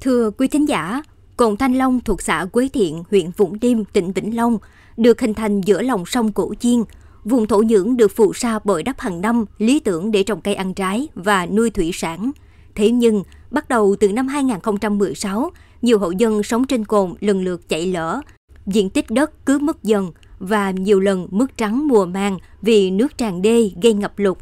[0.00, 1.02] Thưa quý thính giả,
[1.36, 4.58] cồn Thanh Long thuộc xã Quế Thiện, huyện Vũng Liêm, tỉnh Vĩnh Long,
[4.96, 6.82] được hình thành giữa lòng sông Cổ Chiên.
[7.24, 10.54] Vùng thổ nhưỡng được phụ sa bồi đắp hàng năm, lý tưởng để trồng cây
[10.54, 12.30] ăn trái và nuôi thủy sản.
[12.74, 15.50] Thế nhưng, bắt đầu từ năm 2016,
[15.82, 18.20] nhiều hộ dân sống trên cồn lần lượt chạy lỡ.
[18.66, 23.18] Diện tích đất cứ mất dần và nhiều lần mất trắng mùa màng vì nước
[23.18, 24.38] tràn đê gây ngập lụt.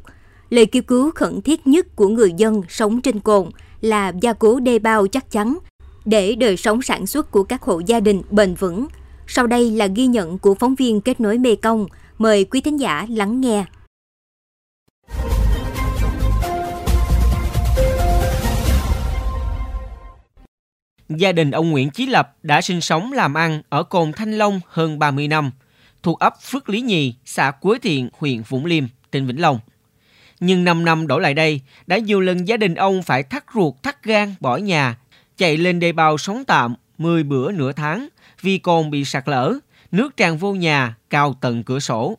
[0.51, 3.51] Lời kêu cứu khẩn thiết nhất của người dân sống trên cồn
[3.81, 5.59] là gia cố đê bao chắc chắn
[6.05, 8.87] để đời sống sản xuất của các hộ gia đình bền vững.
[9.27, 11.87] Sau đây là ghi nhận của phóng viên kết nối Mê Công.
[12.19, 13.65] Mời quý thính giả lắng nghe.
[21.09, 24.61] Gia đình ông Nguyễn Chí Lập đã sinh sống làm ăn ở Cồn Thanh Long
[24.69, 25.51] hơn 30 năm,
[26.03, 29.59] thuộc ấp Phước Lý Nhì, xã Quế Thiện, huyện Vũng Liêm, tỉnh Vĩnh Long.
[30.41, 33.75] Nhưng 5 năm đổ lại đây, đã nhiều lần gia đình ông phải thắt ruột
[33.83, 34.99] thắt gan bỏ nhà,
[35.37, 38.09] chạy lên đê bao sống tạm 10 bữa nửa tháng
[38.41, 39.55] vì cồn bị sạt lở,
[39.93, 42.19] nước tràn vô nhà cao tận cửa sổ.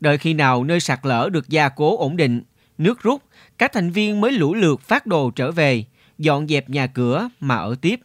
[0.00, 2.42] Đợi khi nào nơi sạt lở được gia cố ổn định,
[2.78, 3.22] nước rút,
[3.58, 5.84] các thành viên mới lũ lượt phát đồ trở về,
[6.18, 8.00] dọn dẹp nhà cửa mà ở tiếp.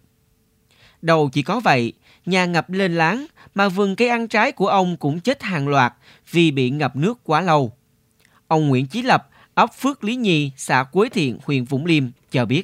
[1.02, 1.94] Đầu chỉ có vậy,
[2.26, 5.94] nhà ngập lên láng mà vườn cây ăn trái của ông cũng chết hàng loạt
[6.32, 7.74] vì bị ngập nước quá lâu.
[8.48, 9.22] Ông Nguyễn Chí Lập,
[9.56, 12.64] ấp Phước Lý Nhi, xã Quế Thiện, huyện Vũng Liêm cho biết.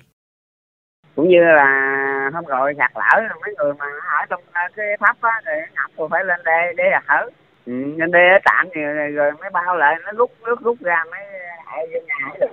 [1.16, 3.86] Cũng như là hôm rồi sạt lở mấy người mà
[4.20, 7.30] ở trong ờ, cái thấp á thì ngập rồi phải lên đê để ở
[7.66, 11.04] ừ, lên đê ở tạm rồi, rồi mới bao lại nó rút nước rút ra
[11.12, 11.22] mới
[11.66, 12.48] ở vô nhà được.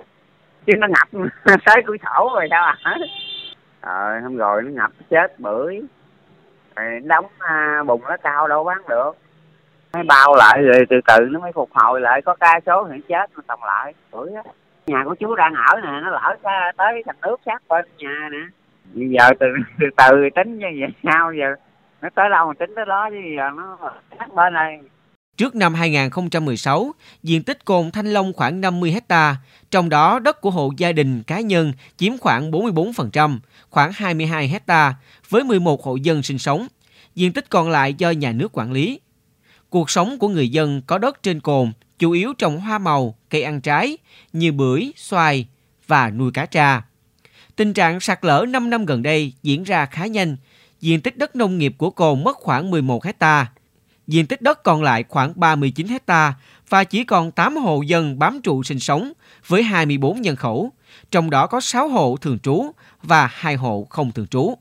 [0.65, 1.29] Chứ nó ngập
[1.65, 2.97] tới cửa sổ rồi sao à?
[3.81, 5.81] Ờ hôm rồi nó ngập chết bưởi.
[6.75, 9.11] Rồi đóng à, bùng nó cao đâu bán được
[9.93, 12.21] mới bao lại rồi từ từ nó mới phục hồi lại.
[12.21, 13.93] Có ca số thì chết nó tòng lại.
[14.11, 14.43] Tuổi á
[14.87, 16.35] nhà của chú đang ở nè nó lỡ
[16.77, 18.37] tới thằng nước sát bên nhà nè.
[18.93, 19.47] Bây giờ từ
[19.79, 21.55] từ từ tính như vậy sao giờ?
[22.01, 23.77] Nó tới đâu mà tính tới đó chứ giờ nó
[24.19, 24.79] sát bên này.
[25.37, 26.91] Trước năm 2016,
[27.23, 29.35] diện tích cồn Thanh Long khoảng 50 hecta,
[29.71, 33.39] trong đó đất của hộ gia đình cá nhân chiếm khoảng 44%,
[33.69, 34.93] khoảng 22 hecta
[35.29, 36.67] với 11 hộ dân sinh sống.
[37.15, 38.99] Diện tích còn lại do nhà nước quản lý.
[39.71, 43.43] Cuộc sống của người dân có đất trên cồn chủ yếu trồng hoa màu, cây
[43.43, 43.97] ăn trái
[44.33, 45.47] như bưởi, xoài
[45.87, 46.81] và nuôi cá tra.
[47.55, 50.37] Tình trạng sạt lở 5 năm gần đây diễn ra khá nhanh.
[50.81, 53.51] Diện tích đất nông nghiệp của cồn mất khoảng 11 hecta
[54.07, 56.33] diện tích đất còn lại khoảng 39 hecta
[56.69, 59.13] và chỉ còn 8 hộ dân bám trụ sinh sống
[59.47, 60.71] với 24 nhân khẩu,
[61.11, 62.71] trong đó có 6 hộ thường trú
[63.03, 64.55] và 2 hộ không thường trú.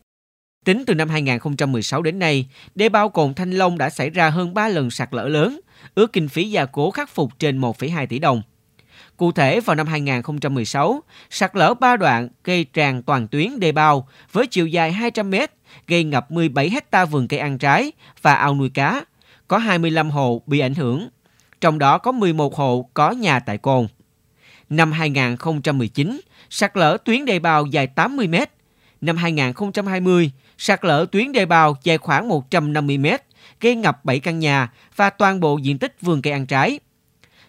[0.65, 4.55] Tính từ năm 2016 đến nay, đê bao cồn Thanh Long đã xảy ra hơn
[4.55, 5.61] 3 lần sạt lở lớn,
[5.95, 8.43] ước kinh phí gia cố khắc phục trên 1,2 tỷ đồng.
[9.17, 14.09] Cụ thể, vào năm 2016, sạt lở 3 đoạn gây tràn toàn tuyến đê bao
[14.33, 15.35] với chiều dài 200 m,
[15.87, 19.05] gây ngập 17 hecta vườn cây ăn trái và ao nuôi cá,
[19.49, 21.09] có 25 hộ bị ảnh hưởng,
[21.61, 23.87] trong đó có 11 hộ có nhà tại Cồn.
[24.69, 26.21] Năm 2019,
[26.51, 28.35] sạt lở tuyến đê bao dài 80 m.
[29.01, 33.07] Năm 2020, sạt lở tuyến đê bào dài khoảng 150 m,
[33.61, 36.79] gây ngập 7 căn nhà và toàn bộ diện tích vườn cây ăn trái.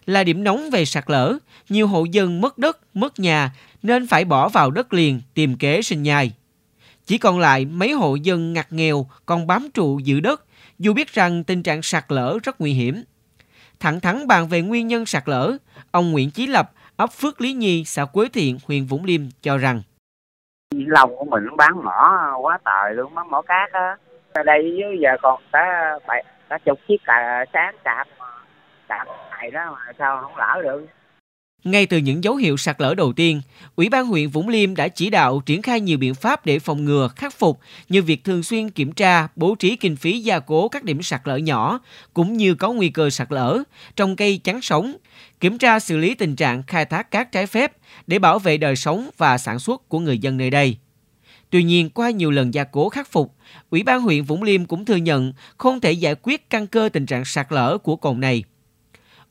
[0.05, 1.37] Là điểm nóng về sạt lở,
[1.69, 3.51] nhiều hộ dân mất đất, mất nhà
[3.83, 6.31] nên phải bỏ vào đất liền tìm kế sinh nhai.
[7.05, 10.43] Chỉ còn lại mấy hộ dân ngặt nghèo còn bám trụ giữ đất
[10.79, 13.03] dù biết rằng tình trạng sạt lở rất nguy hiểm.
[13.79, 15.57] Thẳng thắn bàn về nguyên nhân sạt lở,
[15.91, 19.57] ông Nguyễn Chí Lập, ấp Phước Lý Nhi, xã Quế Thiện, huyện Vũng Liêm cho
[19.57, 19.81] rằng
[20.75, 23.97] Lòng của mình bán mỏ quá trời luôn, bán mỏ cát á.
[24.33, 25.99] Ở đây dưới giờ còn cả,
[26.49, 28.07] cả chục chiếc cà sáng cạp,
[28.87, 30.85] cạp này đó mà sao không lỡ được.
[31.63, 33.41] Ngay từ những dấu hiệu sạt lở đầu tiên,
[33.75, 36.85] Ủy ban huyện Vũng Liêm đã chỉ đạo triển khai nhiều biện pháp để phòng
[36.85, 40.69] ngừa, khắc phục như việc thường xuyên kiểm tra, bố trí kinh phí gia cố
[40.69, 41.79] các điểm sạt lở nhỏ
[42.13, 43.59] cũng như có nguy cơ sạt lở,
[43.95, 44.95] trồng cây chắn sống,
[45.39, 47.71] kiểm tra xử lý tình trạng khai thác cát trái phép
[48.07, 50.77] để bảo vệ đời sống và sản xuất của người dân nơi đây.
[51.49, 53.35] Tuy nhiên, qua nhiều lần gia cố khắc phục,
[53.69, 57.05] Ủy ban huyện Vũng Liêm cũng thừa nhận không thể giải quyết căn cơ tình
[57.05, 58.43] trạng sạt lở của cồn này.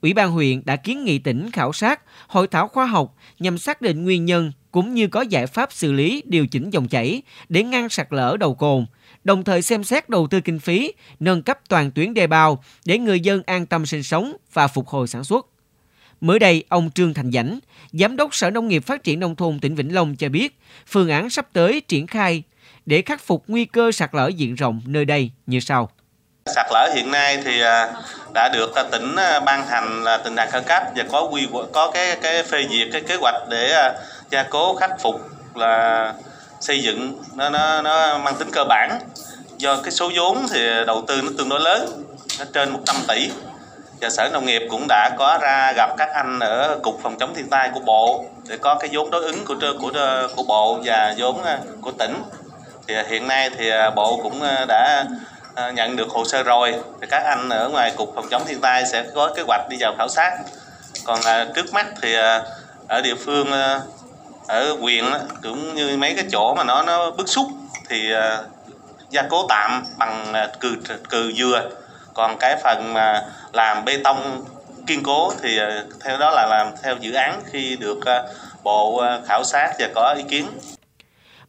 [0.03, 3.83] Ủy ban huyện đã kiến nghị tỉnh khảo sát, hội thảo khoa học nhằm xác
[3.83, 7.63] định nguyên nhân cũng như có giải pháp xử lý điều chỉnh dòng chảy để
[7.63, 8.87] ngăn sạt lở đầu cồn,
[9.25, 12.99] đồng thời xem xét đầu tư kinh phí, nâng cấp toàn tuyến đê bao để
[12.99, 15.47] người dân an tâm sinh sống và phục hồi sản xuất.
[16.21, 17.59] Mới đây, ông Trương Thành Dãnh,
[17.93, 21.09] Giám đốc Sở Nông nghiệp Phát triển Nông thôn tỉnh Vĩnh Long cho biết, phương
[21.09, 22.43] án sắp tới triển khai
[22.87, 25.91] để khắc phục nguy cơ sạt lở diện rộng nơi đây như sau.
[26.47, 27.89] Sạt lở hiện nay thì à,
[28.35, 31.49] đã được à, tỉnh à, ban hành là tình trạng khẩn cấp và có quy,
[31.73, 33.93] có cái cái phê duyệt cái kế hoạch để
[34.31, 35.21] gia cố, khắc phục
[35.55, 36.15] là
[36.61, 37.23] xây dựng.
[37.35, 39.01] Nó nó nó mang tính cơ bản.
[39.57, 42.05] Do cái số vốn thì đầu tư nó tương đối lớn,
[42.39, 43.31] nó trên 100 tỷ.
[44.01, 47.35] Và sở nông nghiệp cũng đã có ra gặp các anh ở cục phòng chống
[47.35, 49.93] thiên tai của bộ để có cái vốn đối ứng của của
[50.37, 51.43] của bộ và vốn
[51.81, 52.23] của tỉnh.
[52.87, 55.05] Thì hiện nay thì bộ cũng đã
[55.55, 56.75] Ờ, nhận được hồ sơ rồi.
[57.01, 59.77] Thì các anh ở ngoài cục phòng chống thiên tai sẽ có kế hoạch đi
[59.81, 60.39] vào khảo sát.
[61.05, 62.45] Còn ờ, trước mắt thì ờ,
[62.89, 63.53] ở địa phương
[64.47, 65.05] ở huyện
[65.43, 67.47] cũng như mấy cái chỗ mà nó nó bức xúc
[67.89, 68.13] thì
[69.11, 70.77] gia cố tạm bằng cừ
[71.11, 71.71] cừ dừa.
[72.15, 73.23] Còn cái phần mà
[73.53, 74.45] làm bê tông
[74.87, 75.59] kiên cố thì
[76.05, 77.99] theo đó là làm theo dự án khi được
[78.63, 80.47] bộ khảo sát và có ý kiến.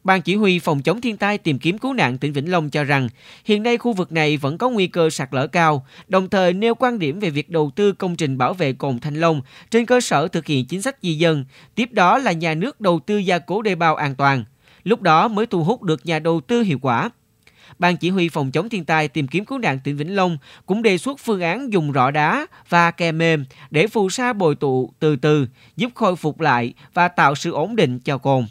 [0.03, 2.83] Ban chỉ huy phòng chống thiên tai tìm kiếm cứu nạn tỉnh Vĩnh Long cho
[2.83, 3.09] rằng
[3.45, 6.75] hiện nay khu vực này vẫn có nguy cơ sạt lở cao, đồng thời nêu
[6.75, 10.01] quan điểm về việc đầu tư công trình bảo vệ cồn Thanh Long trên cơ
[10.01, 11.45] sở thực hiện chính sách di dân,
[11.75, 14.43] tiếp đó là nhà nước đầu tư gia cố đê bao an toàn.
[14.83, 17.09] Lúc đó mới thu hút được nhà đầu tư hiệu quả.
[17.79, 20.81] Ban chỉ huy phòng chống thiên tai tìm kiếm cứu nạn tỉnh Vĩnh Long cũng
[20.81, 24.93] đề xuất phương án dùng rọ đá và kè mềm để phù sa bồi tụ
[24.99, 25.47] từ từ,
[25.77, 28.45] giúp khôi phục lại và tạo sự ổn định cho cồn.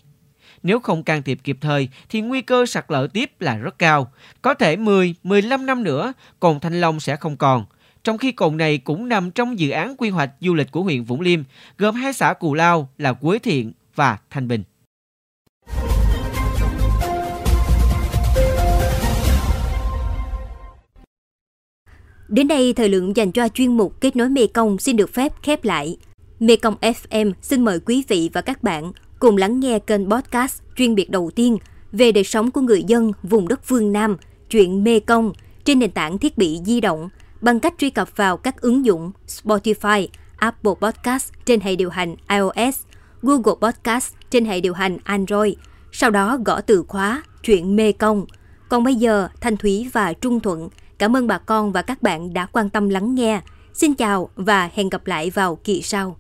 [0.62, 4.12] Nếu không can thiệp kịp thời thì nguy cơ sạt lở tiếp là rất cao.
[4.42, 7.64] Có thể 10, 15 năm nữa, cồn Thanh Long sẽ không còn.
[8.04, 11.04] Trong khi cồn này cũng nằm trong dự án quy hoạch du lịch của huyện
[11.04, 11.40] Vũng Liêm,
[11.78, 14.62] gồm hai xã Cù Lao là Quế Thiện và Thanh Bình.
[22.28, 25.64] Đến đây, thời lượng dành cho chuyên mục Kết nối mekong xin được phép khép
[25.64, 25.96] lại.
[26.40, 30.94] mekong FM xin mời quý vị và các bạn cùng lắng nghe kênh podcast chuyên
[30.94, 31.56] biệt đầu tiên
[31.93, 34.17] về đời sống của người dân vùng đất phương Nam,
[34.50, 35.32] chuyện Mê Công
[35.64, 37.08] trên nền tảng thiết bị di động
[37.40, 40.06] bằng cách truy cập vào các ứng dụng Spotify,
[40.37, 42.78] Apple Podcast trên hệ điều hành iOS,
[43.22, 45.55] Google Podcast trên hệ điều hành Android,
[45.93, 48.26] sau đó gõ từ khóa chuyện Mê Công.
[48.69, 50.69] Còn bây giờ, Thanh Thúy và Trung Thuận
[50.99, 53.40] cảm ơn bà con và các bạn đã quan tâm lắng nghe.
[53.72, 56.17] Xin chào và hẹn gặp lại vào kỳ sau.